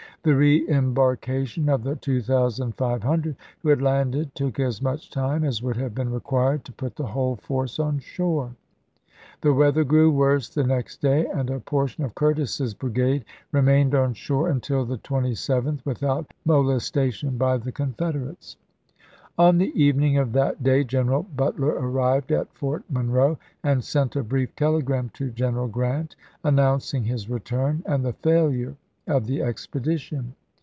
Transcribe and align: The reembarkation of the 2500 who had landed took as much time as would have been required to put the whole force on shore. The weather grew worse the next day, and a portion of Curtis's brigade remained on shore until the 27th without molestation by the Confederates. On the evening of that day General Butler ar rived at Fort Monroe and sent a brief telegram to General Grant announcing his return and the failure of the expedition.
The 0.23 0.33
reembarkation 0.35 1.67
of 1.67 1.81
the 1.81 1.95
2500 1.95 3.35
who 3.63 3.69
had 3.69 3.81
landed 3.81 4.35
took 4.35 4.59
as 4.59 4.79
much 4.79 5.09
time 5.09 5.43
as 5.43 5.63
would 5.63 5.77
have 5.77 5.95
been 5.95 6.11
required 6.11 6.63
to 6.65 6.71
put 6.71 6.95
the 6.95 7.07
whole 7.07 7.37
force 7.37 7.79
on 7.79 7.97
shore. 7.97 8.53
The 9.41 9.51
weather 9.55 9.83
grew 9.83 10.11
worse 10.11 10.47
the 10.47 10.63
next 10.63 11.01
day, 11.01 11.25
and 11.25 11.49
a 11.49 11.59
portion 11.59 12.03
of 12.03 12.13
Curtis's 12.13 12.75
brigade 12.75 13.25
remained 13.51 13.95
on 13.95 14.13
shore 14.13 14.49
until 14.49 14.85
the 14.85 14.99
27th 14.99 15.83
without 15.87 16.31
molestation 16.45 17.39
by 17.39 17.57
the 17.57 17.71
Confederates. 17.71 18.57
On 19.39 19.57
the 19.57 19.73
evening 19.75 20.19
of 20.19 20.33
that 20.33 20.61
day 20.61 20.83
General 20.83 21.23
Butler 21.35 21.79
ar 21.79 21.87
rived 21.89 22.31
at 22.31 22.53
Fort 22.53 22.83
Monroe 22.91 23.39
and 23.63 23.83
sent 23.83 24.15
a 24.15 24.23
brief 24.23 24.55
telegram 24.55 25.09
to 25.15 25.31
General 25.31 25.67
Grant 25.67 26.15
announcing 26.43 27.05
his 27.05 27.27
return 27.27 27.81
and 27.87 28.05
the 28.05 28.13
failure 28.13 28.75
of 29.07 29.25
the 29.25 29.41
expedition. 29.41 30.33